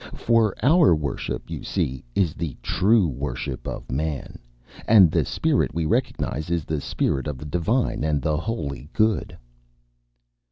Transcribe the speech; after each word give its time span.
For 0.15 0.55
our 0.63 0.95
worship, 0.95 1.51
you 1.51 1.61
see, 1.63 2.03
is 2.15 2.33
the 2.33 2.57
true 2.63 3.07
worship 3.07 3.67
of 3.67 3.91
Man. 3.91 4.39
And 4.87 5.11
the 5.11 5.23
spirit 5.25 5.75
we 5.75 5.85
recognize 5.85 6.49
is 6.49 6.65
the 6.65 6.81
spirit 6.81 7.27
of 7.27 7.37
the 7.37 7.45
divine 7.45 8.03
and 8.03 8.25
holy 8.25 8.89
Good." 8.93 9.37